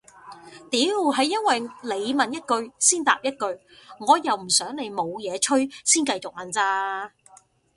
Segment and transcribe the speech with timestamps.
[0.71, 0.79] 屌
[1.13, 3.45] 係因為你問一句先答一句
[3.99, 7.11] 我又唔想你冇嘢吹先繼續問咋